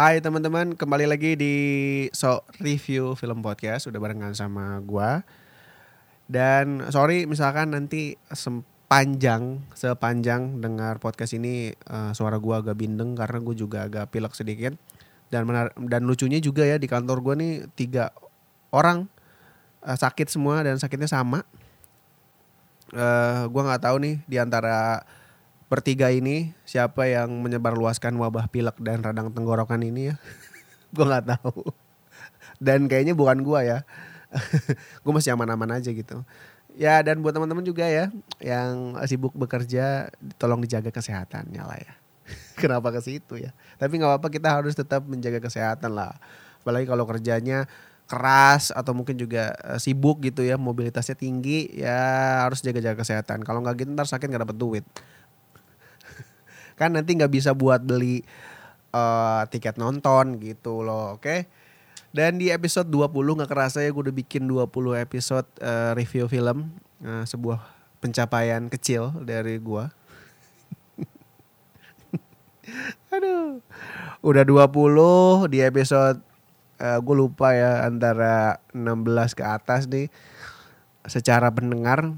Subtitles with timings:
[0.00, 1.54] Hai teman-teman, kembali lagi di
[2.16, 3.84] So Review Film Podcast.
[3.84, 5.28] Udah barengan sama gua.
[6.24, 13.44] Dan sorry misalkan nanti sepanjang Sepanjang dengar podcast ini uh, Suara gua agak bindeng karena
[13.44, 14.72] gue juga agak pilek sedikit.
[15.28, 18.08] Dan menar dan lucunya juga ya di kantor gua nih Tiga
[18.72, 19.04] orang
[19.84, 21.44] uh, sakit semua dan sakitnya sama.
[22.96, 25.04] Uh, Gua gak tahu nih di antara
[25.70, 30.14] bertiga ini siapa yang menyebarluaskan wabah pilek dan radang tenggorokan ini ya?
[30.94, 31.70] Gue nggak tahu.
[32.58, 33.86] Dan kayaknya bukan gue ya.
[35.06, 36.26] Gue masih aman-aman aja gitu.
[36.74, 38.10] Ya dan buat teman-teman juga ya
[38.42, 40.10] yang sibuk bekerja
[40.42, 41.94] tolong dijaga kesehatannya lah ya.
[42.60, 43.54] Kenapa ke situ ya?
[43.78, 46.18] Tapi nggak apa-apa kita harus tetap menjaga kesehatan lah.
[46.66, 47.70] Apalagi kalau kerjanya
[48.10, 53.46] keras atau mungkin juga eh, sibuk gitu ya mobilitasnya tinggi ya harus jaga-jaga kesehatan.
[53.46, 54.86] Kalau nggak gitu ntar sakit nggak dapet duit
[56.80, 58.24] kan nanti nggak bisa buat beli
[58.96, 61.28] uh, tiket nonton gitu loh oke?
[61.28, 61.40] Okay?
[62.10, 64.66] dan di episode 20 nggak kerasa ya gue udah bikin 20
[64.98, 66.74] episode uh, review film
[67.06, 67.62] uh, sebuah
[68.02, 69.84] pencapaian kecil dari gue
[73.14, 73.62] aduh.
[74.20, 76.18] Udah 20 di episode
[76.82, 80.12] uh, gue lupa ya antara 16 ke atas nih.
[81.08, 82.12] Secara pendengar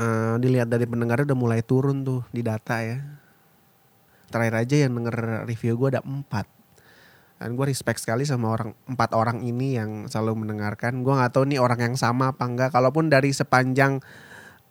[0.00, 3.02] uh, dilihat dari pendengar udah mulai turun tuh di data ya
[4.30, 6.46] terakhir aja yang denger review gue ada empat.
[7.36, 11.04] Dan gue respect sekali sama orang empat orang ini yang selalu mendengarkan.
[11.04, 12.72] Gue nggak tahu nih orang yang sama apa enggak.
[12.72, 14.00] Kalaupun dari sepanjang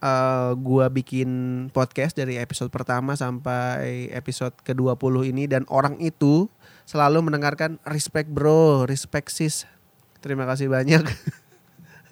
[0.01, 1.29] uh, eh, gue bikin
[1.69, 6.49] podcast dari episode pertama sampai episode ke-20 ini dan orang itu
[6.89, 8.89] selalu mendengarkan respect bro.
[8.89, 9.69] Respect sis.
[10.21, 11.05] Terima kasih banyak.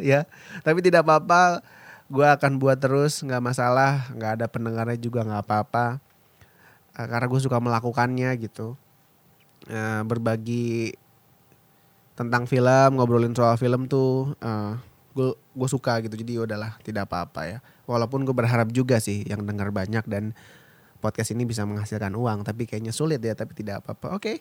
[0.01, 0.25] Ya.
[0.65, 1.61] Tapi tidak apa-apa.
[2.09, 3.21] Gue akan buat terus.
[3.21, 4.09] Nggak masalah.
[4.17, 6.01] Nggak ada pendengarnya juga nggak apa-apa
[6.97, 8.77] uh, karena gue suka melakukannya gitu.
[9.63, 10.91] Uh, berbagi
[12.13, 14.77] tentang film ngobrolin soal film tuh uh,
[15.13, 16.13] gue gue suka gitu.
[16.17, 17.57] Jadi udahlah tidak apa-apa ya.
[17.89, 20.37] Walaupun gue berharap juga sih yang dengar banyak dan
[21.03, 24.15] podcast ini bisa menghasilkan uang tapi kayaknya sulit ya tapi tidak apa-apa.
[24.15, 24.37] Oke okay.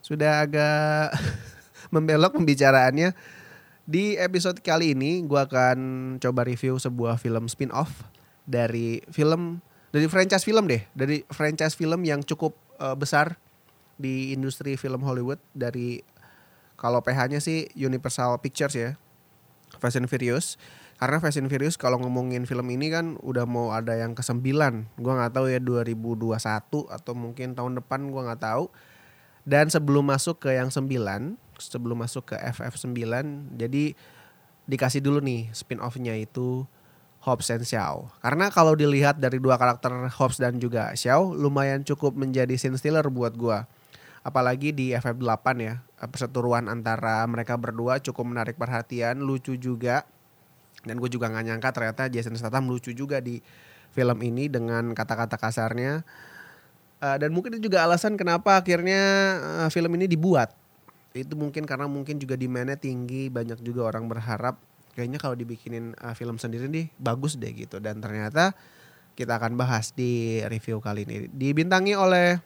[0.00, 1.16] sudah agak
[1.94, 3.12] membelok pembicaraannya.
[3.90, 5.78] Di episode kali ini gue akan
[6.22, 8.06] coba review sebuah film spin off
[8.46, 9.58] dari film
[9.90, 13.38] dari franchise film deh, dari franchise film yang cukup uh, besar
[14.00, 16.00] di industri film Hollywood dari
[16.80, 18.96] kalau PH-nya sih Universal Pictures ya.
[19.76, 20.56] Fast and Furious.
[20.96, 24.40] Karena Fast and Furious kalau ngomongin film ini kan udah mau ada yang ke-9.
[24.96, 26.32] Gua nggak tahu ya 2021
[26.88, 28.72] atau mungkin tahun depan gua nggak tahu.
[29.44, 30.88] Dan sebelum masuk ke yang 9,
[31.60, 33.00] sebelum masuk ke FF9,
[33.56, 33.96] jadi
[34.68, 36.68] dikasih dulu nih spin-off-nya itu
[37.20, 38.08] Hobbs and Xiao.
[38.24, 43.04] Karena kalau dilihat dari dua karakter Hobbs dan juga Xiao lumayan cukup menjadi scene stealer
[43.12, 43.68] buat gua.
[44.20, 50.04] Apalagi di FF8 ya, perseteruan antara mereka berdua cukup menarik perhatian, lucu juga.
[50.84, 53.40] Dan gue juga gak nyangka ternyata Jason Statham lucu juga di
[53.92, 56.04] film ini dengan kata-kata kasarnya.
[57.00, 59.00] Uh, dan mungkin itu juga alasan kenapa akhirnya
[59.64, 60.52] uh, film ini dibuat.
[61.16, 64.60] Itu mungkin karena mungkin juga demandnya tinggi, banyak juga orang berharap
[64.94, 67.78] kayaknya kalau dibikinin uh, film sendiri nih bagus deh gitu.
[67.78, 68.52] Dan ternyata
[69.14, 71.28] kita akan bahas di review kali ini.
[71.30, 72.40] Dibintangi oleh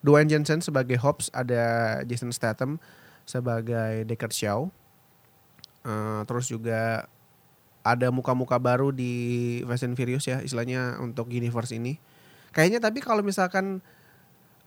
[0.00, 2.80] Dwayne Johnson sebagai Hobbs ada Jason Statham
[3.28, 4.68] sebagai Deckard Shaw.
[5.80, 7.08] Uh, terus juga
[7.80, 9.12] ada muka-muka baru di
[9.64, 11.96] Fast and Furious ya istilahnya untuk universe ini.
[12.52, 13.80] Kayaknya tapi kalau misalkan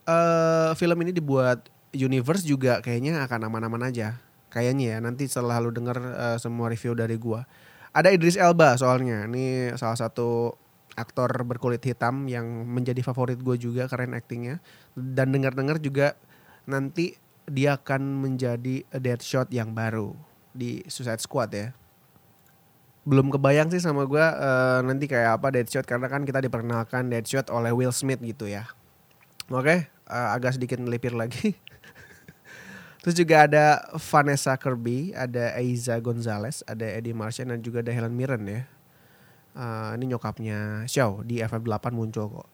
[0.09, 4.17] uh, film ini dibuat universe juga kayaknya akan aman-aman aja
[4.53, 7.49] Kayaknya ya nanti setelah lu denger uh, semua review dari gua.
[7.89, 9.25] Ada Idris Elba soalnya.
[9.25, 10.53] Ini salah satu
[10.93, 14.61] aktor berkulit hitam yang menjadi favorit gue juga keren aktingnya.
[14.93, 16.13] Dan dengar-dengar juga
[16.69, 17.17] nanti
[17.49, 20.15] dia akan menjadi Deadshot yang baru
[20.55, 21.67] di Suicide Squad ya.
[23.03, 27.51] Belum kebayang sih sama gue uh, nanti kayak apa Deadshot karena kan kita diperkenalkan Deadshot
[27.51, 28.69] oleh Will Smith gitu ya.
[29.51, 31.57] Oke, uh, agak sedikit melipir lagi.
[33.03, 38.15] Terus juga ada Vanessa Kirby, ada Aiza Gonzalez, ada Eddie Martian dan juga ada Helen
[38.15, 38.63] Mirren ya.
[39.53, 42.47] Uh, ini nyokapnya Xiao di FF8 muncul kok.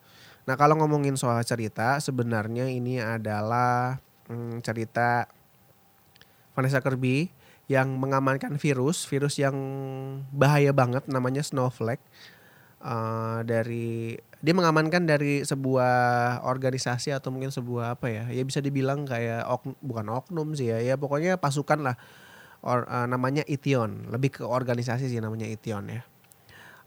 [0.49, 5.29] Nah kalau ngomongin soal cerita sebenarnya ini adalah hmm, cerita
[6.57, 7.29] Vanessa Kirby
[7.69, 9.53] yang mengamankan virus, virus yang
[10.33, 12.01] bahaya banget namanya Snowflake
[12.81, 19.03] uh, dari dia mengamankan dari sebuah organisasi atau mungkin sebuah apa ya ya bisa dibilang
[19.03, 21.95] kayak ok, bukan oknum sih ya ya pokoknya pasukan lah
[22.63, 26.01] or, uh, namanya Ition lebih ke organisasi sih namanya Ition ya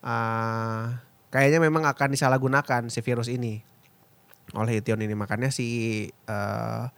[0.00, 0.96] uh,
[1.28, 3.60] kayaknya memang akan disalahgunakan si virus ini
[4.56, 6.88] oleh Ition ini makanya si uh,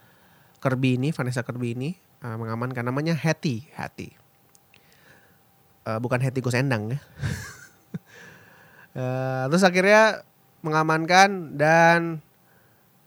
[0.64, 1.92] Kirby ini, Vanessa Kirby ini
[2.24, 4.16] uh, mengamankan namanya Hattie, Hattie.
[5.84, 6.98] Uh, bukan Hattie Gosendang ya.
[8.96, 10.24] uh, terus akhirnya
[10.64, 12.24] mengamankan dan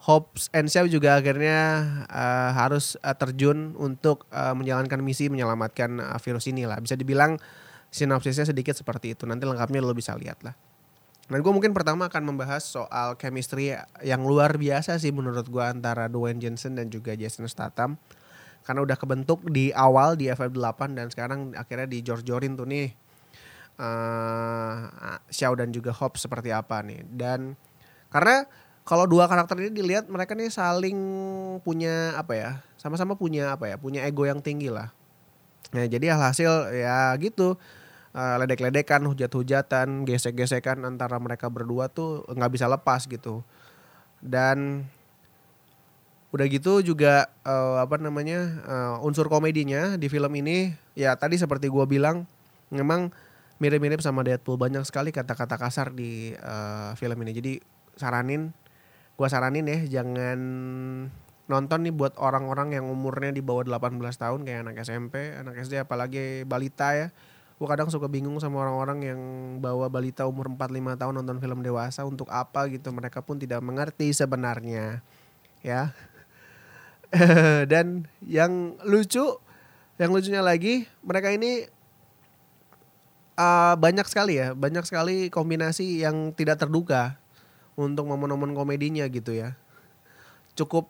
[0.07, 6.15] Hobbs and Shaw juga akhirnya uh, harus uh, terjun untuk uh, menjalankan misi menyelamatkan uh,
[6.21, 6.79] virus ini lah.
[6.79, 7.35] Bisa dibilang
[7.91, 9.27] sinopsisnya sedikit seperti itu.
[9.27, 10.55] Nanti lengkapnya lo bisa lihat lah.
[11.27, 16.07] Dan gue mungkin pertama akan membahas soal chemistry yang luar biasa sih menurut gue antara
[16.07, 17.99] Dwayne Johnson dan juga Jason Statham.
[18.63, 23.06] Karena udah kebentuk di awal di FF8 dan sekarang akhirnya di George Jorin tuh nih.
[23.77, 24.89] Uh,
[25.29, 27.05] Xiao dan juga Hobbs seperti apa nih.
[27.05, 27.53] Dan
[28.09, 28.49] karena
[28.87, 30.97] kalau dua karakter ini dilihat mereka nih saling
[31.61, 34.95] punya apa ya sama-sama punya apa ya punya ego yang tinggi lah
[35.75, 37.59] nah jadi alhasil ya gitu
[38.17, 43.45] uh, ledek-ledekan, hujat-hujatan, gesek-gesekan antara mereka berdua tuh nggak bisa lepas gitu.
[44.17, 44.89] Dan
[46.33, 51.71] udah gitu juga uh, apa namanya uh, unsur komedinya di film ini ya tadi seperti
[51.71, 52.27] gue bilang
[52.67, 53.15] memang
[53.57, 54.57] mirip-mirip sama Deadpool.
[54.57, 57.31] Banyak sekali kata-kata kasar di uh, film ini.
[57.33, 57.53] Jadi
[57.97, 58.53] saranin,
[59.17, 60.39] gue saranin ya jangan
[61.47, 65.81] nonton nih buat orang-orang yang umurnya di bawah 18 tahun kayak anak SMP, anak SD
[65.81, 67.07] apalagi balita ya.
[67.57, 69.21] Gue kadang suka bingung sama orang-orang yang
[69.57, 72.93] bawa balita umur 4-5 tahun nonton film dewasa untuk apa gitu.
[72.93, 75.01] Mereka pun tidak mengerti sebenarnya
[75.65, 75.95] ya.
[77.71, 79.41] Dan yang lucu
[79.97, 81.65] yang lucunya lagi mereka ini
[83.37, 87.15] uh, banyak sekali ya banyak sekali kombinasi yang tidak terduga
[87.77, 89.53] untuk momen-momen komedinya gitu ya.
[90.57, 90.89] Cukup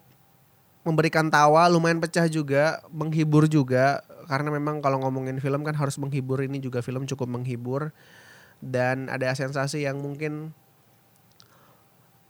[0.87, 3.99] memberikan tawa lumayan pecah juga menghibur juga
[4.31, 7.91] karena memang kalau ngomongin film kan harus menghibur ini juga film cukup menghibur.
[8.57, 10.49] Dan ada sensasi yang mungkin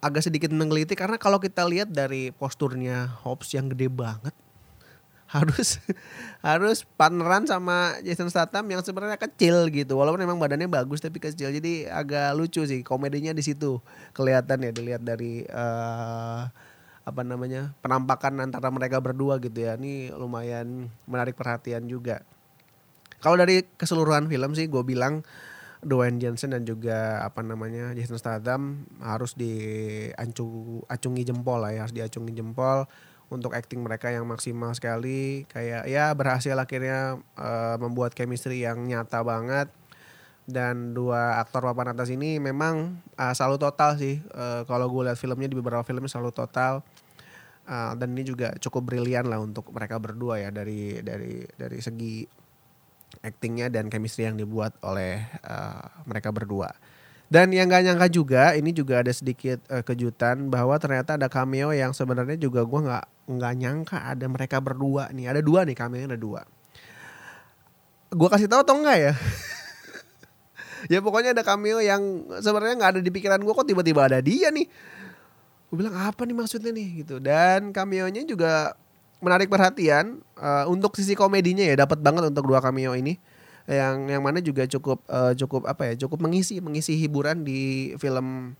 [0.04, 4.36] agak sedikit menggelitik karena kalau kita lihat dari posturnya Hobbs yang gede banget
[5.28, 5.84] harus
[6.48, 10.00] harus partneran sama Jason Statham yang sebenarnya kecil gitu.
[10.00, 11.52] Walaupun memang badannya bagus tapi kecil.
[11.52, 13.84] Jadi agak lucu sih komedinya di situ.
[14.16, 16.48] Kelihatan ya dilihat dari uh,
[17.08, 19.76] apa namanya penampakan antara mereka berdua gitu ya.
[19.76, 22.24] Ini lumayan menarik perhatian juga.
[23.20, 25.26] Kalau dari keseluruhan film sih gue bilang
[25.82, 32.34] Dwayne Johnson dan juga apa namanya Jason Statham harus diacungi jempol lah ya harus diacungi
[32.34, 32.90] jempol
[33.28, 35.44] untuk acting mereka yang maksimal sekali.
[35.52, 39.68] Kayak ya berhasil akhirnya uh, membuat chemistry yang nyata banget.
[40.48, 44.24] Dan dua aktor papan atas ini memang uh, selalu total sih.
[44.32, 46.80] Uh, kalau gue lihat filmnya di beberapa filmnya selalu total.
[47.68, 52.24] Uh, dan ini juga cukup brilian lah untuk mereka berdua ya dari dari dari segi
[53.28, 56.72] actingnya dan chemistry yang dibuat oleh uh, mereka berdua.
[57.28, 61.76] Dan yang gak nyangka juga, ini juga ada sedikit uh, kejutan bahwa ternyata ada cameo
[61.76, 65.30] yang sebenarnya juga gue nggak nggak nyangka ada mereka berdua nih.
[65.30, 66.42] Ada dua nih cameo ada dua.
[68.08, 69.14] Gue kasih tahu atau enggak ya?
[70.94, 72.02] ya pokoknya ada cameo yang
[72.40, 74.68] sebenarnya nggak ada di pikiran gue kok tiba-tiba ada dia nih
[75.68, 78.78] gue bilang apa nih maksudnya nih gitu dan cameo-nya juga
[79.20, 83.20] menarik perhatian uh, untuk sisi komedinya ya dapat banget untuk dua cameo ini
[83.68, 88.56] yang yang mana juga cukup uh, cukup apa ya cukup mengisi mengisi hiburan di film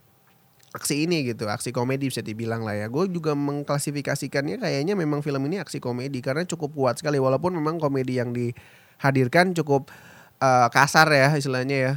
[0.76, 2.86] aksi ini gitu aksi komedi bisa dibilang lah ya.
[2.92, 7.16] Gue juga mengklasifikasikannya kayaknya memang film ini aksi komedi karena cukup kuat sekali.
[7.16, 9.88] Walaupun memang komedi yang dihadirkan cukup
[10.40, 11.94] uh, kasar ya istilahnya ya.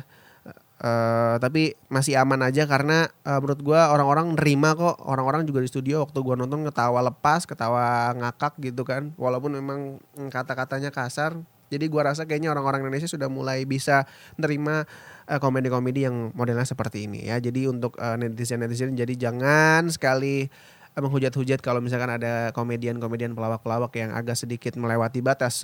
[0.82, 4.98] Uh, tapi masih aman aja karena uh, menurut gue orang-orang nerima kok.
[5.04, 9.14] Orang-orang juga di studio waktu gue nonton ketawa lepas ketawa ngakak gitu kan.
[9.20, 10.02] Walaupun memang
[10.32, 11.38] kata-katanya kasar
[11.72, 14.04] jadi gue rasa kayaknya orang-orang Indonesia sudah mulai bisa
[14.36, 14.84] nerima
[15.32, 20.52] uh, komedi-komedi yang modelnya seperti ini ya jadi untuk uh, netizen-netizen jadi jangan sekali
[21.00, 25.64] menghujat-hujat kalau misalkan ada komedian-komedian pelawak-pelawak yang agak sedikit melewati batas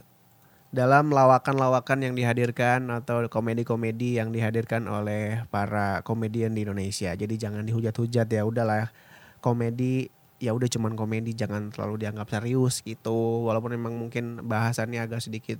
[0.72, 7.16] dalam lawakan-lawakan yang dihadirkan atau komedi-komedi yang dihadirkan oleh para komedian di Indonesia.
[7.16, 8.92] Jadi jangan dihujat-hujat ya udahlah
[9.40, 13.48] komedi ya udah cuman komedi jangan terlalu dianggap serius gitu.
[13.48, 15.60] Walaupun memang mungkin bahasannya agak sedikit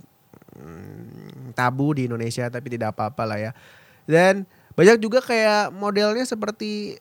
[0.58, 3.52] hmm, tabu di Indonesia tapi tidak apa-apa lah ya.
[4.04, 6.98] Dan banyak juga kayak modelnya seperti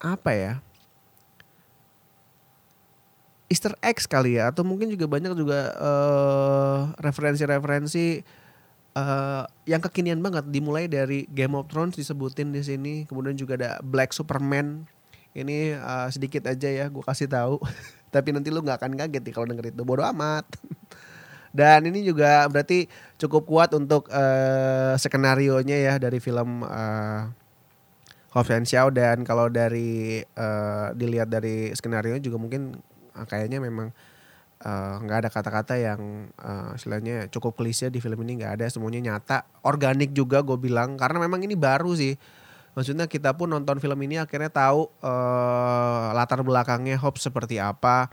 [0.00, 0.54] apa ya?
[3.52, 5.76] Easter eggs kali ya atau mungkin juga banyak juga
[6.96, 8.06] referensi referensi-referensi
[8.96, 13.70] uh, yang kekinian banget dimulai dari Game of Thrones disebutin di sini kemudian juga ada
[13.84, 14.88] Black Superman
[15.32, 17.60] ini uh, sedikit aja ya gue kasih tahu
[18.14, 20.44] tapi nanti lu nggak akan kaget nih kalau denger itu bodoh amat
[21.52, 22.88] dan ini juga berarti
[23.20, 27.28] cukup kuat untuk uh, skenario nya ya dari film uh,
[28.32, 28.88] Hobbs and Shaw.
[28.88, 32.80] Dan kalau dari uh, dilihat dari skenario juga mungkin
[33.12, 33.92] Ah, kayaknya memang
[34.62, 38.66] eh, nggak ada kata-kata yang uh, istilahnya cukup klise di film ini nggak ada.
[38.72, 40.96] Semuanya nyata organik juga gue bilang.
[40.96, 42.16] Karena memang ini baru sih.
[42.72, 48.08] Maksudnya kita pun nonton film ini akhirnya tahu uh, latar belakangnya Hobbs seperti apa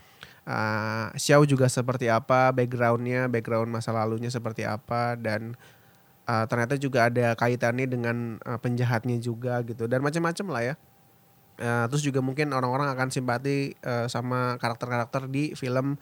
[0.50, 5.53] uh, Xiao juga seperti apa backgroundnya background masa lalunya seperti apa dan
[6.25, 10.75] uh, ternyata juga ada kaitannya dengan uh, penjahatnya juga gitu dan macam-macam lah ya.
[11.60, 16.00] Uh, terus juga mungkin orang-orang akan simpati uh, sama karakter-karakter di film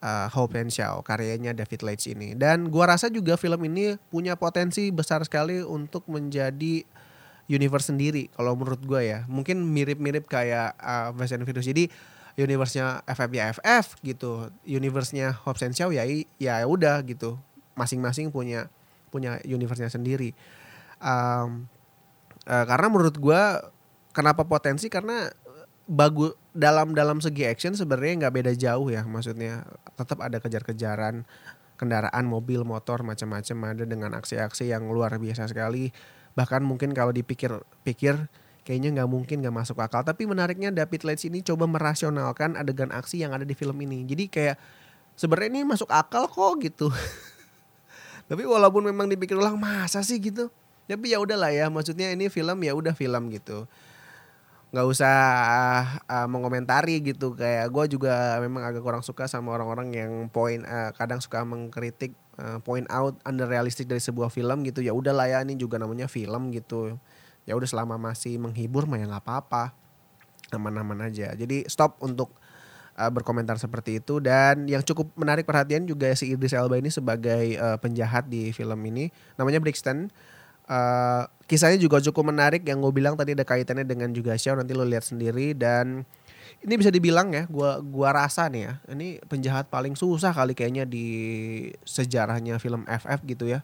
[0.00, 2.32] uh, Hope and Shaw karyanya David Leitch ini.
[2.32, 6.88] Dan gua rasa juga film ini punya potensi besar sekali untuk menjadi
[7.52, 9.18] universe sendiri kalau menurut gua ya.
[9.28, 11.68] Mungkin mirip-mirip kayak uh, Fast and Furious.
[11.68, 11.92] Jadi
[12.34, 14.50] universe-nya FF ya FF gitu.
[14.66, 16.02] Universe-nya Hope and Shaw ya
[16.38, 17.38] ya udah gitu.
[17.78, 18.70] Masing-masing punya
[19.10, 20.34] punya universe-nya sendiri.
[20.98, 21.70] Um,
[22.46, 23.70] uh, karena menurut gua
[24.10, 24.90] kenapa potensi?
[24.90, 25.30] Karena
[25.84, 29.62] bagus dalam dalam segi action sebenarnya nggak beda jauh ya maksudnya.
[29.94, 31.22] Tetap ada kejar-kejaran
[31.74, 35.90] kendaraan mobil motor macam-macam ada dengan aksi-aksi yang luar biasa sekali.
[36.34, 38.26] Bahkan mungkin kalau dipikir-pikir
[38.64, 40.00] kayaknya nggak mungkin nggak masuk akal.
[40.00, 44.08] Tapi menariknya David Leitch ini coba merasionalkan adegan aksi yang ada di film ini.
[44.08, 44.56] Jadi kayak
[45.14, 46.88] sebenarnya ini masuk akal kok gitu.
[48.28, 50.16] Tapi walaupun memang dipikir ulang masa sih?
[50.16, 50.48] gitu.
[50.88, 53.68] Tapi ya udahlah ya maksudnya ini film ya udah film gitu.
[54.72, 55.16] Nggak usah
[56.08, 57.36] uh, mengomentari gitu.
[57.36, 62.16] Kayak gue juga memang agak kurang suka sama orang-orang yang poin uh, kadang suka mengkritik
[62.40, 64.80] uh, point out under realistic dari sebuah film gitu.
[64.80, 66.96] Ya udah lah ya ini juga namanya film gitu
[67.44, 69.72] ya udah selama masih menghibur mah ya nggak apa-apa.
[70.52, 71.32] Aman-aman aja.
[71.34, 72.32] Jadi stop untuk
[72.98, 74.22] uh, berkomentar seperti itu.
[74.22, 78.78] Dan yang cukup menarik perhatian juga si Idris Elba ini sebagai uh, penjahat di film
[78.86, 80.08] ini namanya Brixton.
[80.64, 84.72] Uh, kisahnya juga cukup menarik yang gue bilang tadi ada kaitannya dengan juga show nanti
[84.72, 85.52] lo lihat sendiri.
[85.52, 86.06] Dan
[86.64, 90.88] ini bisa dibilang ya gua gua rasa nih ya ini penjahat paling susah kali kayaknya
[90.88, 91.06] di
[91.84, 93.60] sejarahnya film FF gitu ya.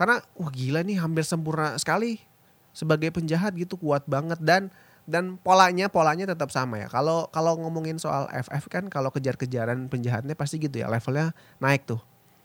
[0.00, 2.24] Karena wah gila nih hampir sempurna sekali
[2.72, 4.72] sebagai penjahat gitu kuat banget dan
[5.04, 10.32] dan polanya polanya tetap sama ya kalau kalau ngomongin soal FF kan kalau kejar-kejaran penjahatnya
[10.32, 12.00] pasti gitu ya levelnya naik tuh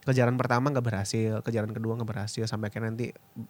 [0.07, 3.07] kejaran pertama nggak berhasil, kejaran kedua nggak berhasil sampai akhirnya nanti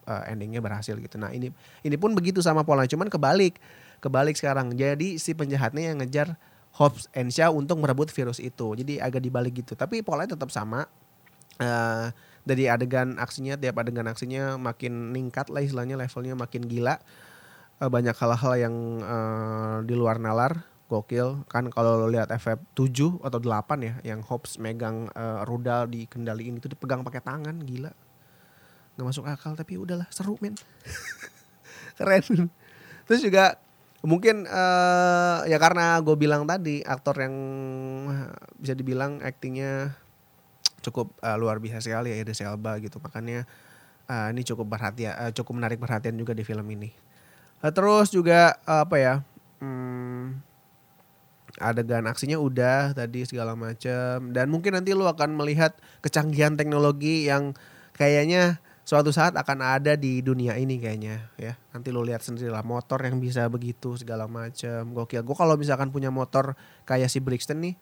[0.10, 1.22] uh, endingnya berhasil gitu.
[1.22, 1.54] Nah ini
[1.86, 3.62] ini pun begitu sama polanya, cuman kebalik,
[4.02, 4.74] kebalik sekarang.
[4.74, 6.34] Jadi si penjahatnya yang ngejar
[6.74, 8.74] Hobbs and Shaw untuk merebut virus itu.
[8.74, 9.78] Jadi agak dibalik gitu.
[9.78, 10.90] Tapi polanya tetap sama.
[11.62, 12.10] Uh,
[12.48, 16.96] dari adegan aksinya, tiap adegan aksinya makin ningkat lah istilahnya levelnya makin gila.
[17.78, 20.64] Uh, banyak hal-hal yang uh, di luar nalar.
[20.88, 21.44] Gokil.
[21.52, 26.08] Kan kalau lo lihat FF 7 atau 8 ya yang Hobbs megang uh, rudal di
[26.08, 27.92] kendaliin itu dipegang pakai tangan gila.
[28.96, 30.56] Nggak masuk akal tapi udahlah seru men.
[32.00, 32.48] Keren.
[33.04, 33.60] Terus juga
[34.00, 37.36] mungkin uh, ya karena gue bilang tadi aktor yang
[38.56, 39.92] bisa dibilang aktingnya
[40.88, 43.04] cukup uh, luar biasa sekali ya Idris Elba gitu.
[43.04, 43.44] Makanya
[44.08, 46.90] uh, ini cukup perhatian uh, cukup menarik perhatian juga di film ini.
[47.60, 49.14] Uh, terus juga uh, apa ya
[49.60, 50.40] hmm,
[51.60, 55.76] adegan aksinya udah tadi segala macam dan mungkin nanti lu akan melihat
[56.06, 57.58] kecanggihan teknologi yang
[57.98, 61.60] kayaknya suatu saat akan ada di dunia ini kayaknya ya.
[61.76, 65.28] Nanti lu lihat sendiri lah motor yang bisa begitu segala macam gokil.
[65.28, 66.56] Gue kalau misalkan punya motor
[66.88, 67.76] kayak si Brixton nih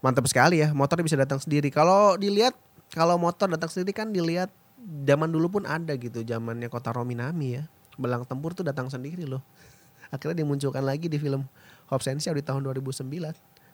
[0.00, 1.68] mantap sekali ya motornya bisa datang sendiri.
[1.68, 2.56] Kalau dilihat
[2.92, 7.64] kalau motor datang sendiri kan dilihat zaman dulu pun ada gitu zamannya kota Rominami ya.
[8.00, 9.44] Belang tempur tuh datang sendiri loh.
[10.14, 11.46] Akhirnya dimunculkan lagi di film
[11.92, 13.06] Hobsensia di tahun 2009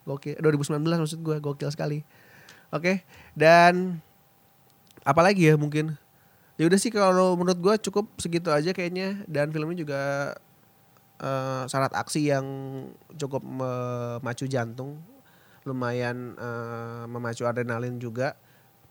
[0.06, 2.02] gokil 2019 maksud gue gokil sekali.
[2.75, 3.06] Oke
[3.38, 4.02] dan
[5.06, 5.95] apalagi ya mungkin?
[6.56, 9.23] Ya udah sih kalau menurut gue cukup segitu aja kayaknya.
[9.28, 10.02] Dan filmnya juga
[11.21, 12.47] uh, syarat aksi yang
[13.12, 14.97] cukup memacu jantung
[15.66, 18.38] lumayan uh, memacu adrenalin juga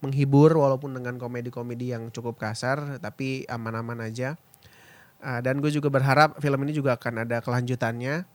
[0.03, 4.35] menghibur walaupun dengan komedi-komedi yang cukup kasar tapi aman-aman aja.
[5.23, 8.27] Uh, dan gue juga berharap film ini juga akan ada kelanjutannya.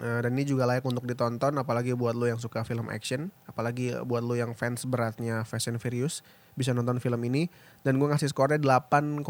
[0.00, 3.90] Uh, dan ini juga layak untuk ditonton apalagi buat lo yang suka film action apalagi
[4.06, 6.22] buat lo yang fans beratnya Fast and Furious
[6.54, 7.46] bisa nonton film ini.
[7.84, 9.22] Dan gue ngasih skornya 8,8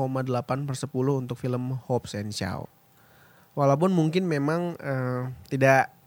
[0.68, 2.64] per 10 untuk film Hobbs and Shaw.
[3.58, 5.99] Walaupun mungkin memang uh, tidak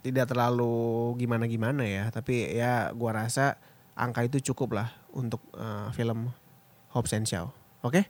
[0.00, 2.08] tidak terlalu gimana-gimana ya.
[2.08, 3.58] Tapi ya gue rasa
[3.98, 6.30] angka itu cukup lah untuk uh, film
[6.94, 7.50] Hobbs and Shaw.
[7.82, 8.02] Oke?
[8.02, 8.04] Okay?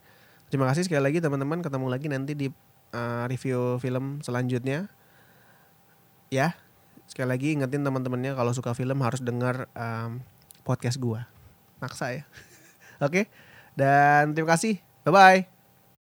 [0.49, 1.61] terima kasih sekali lagi teman-teman.
[1.61, 2.47] Ketemu lagi nanti di
[2.95, 4.89] uh, review film selanjutnya.
[6.29, 6.57] Ya
[7.09, 10.21] sekali lagi ingetin teman-temannya kalau suka film harus dengar um,
[10.65, 11.25] podcast gua.
[11.81, 12.23] Maksa ya.
[13.05, 13.25] Oke?
[13.25, 13.25] Okay?
[13.79, 14.83] dan terima kasih.
[15.07, 15.58] Bye bye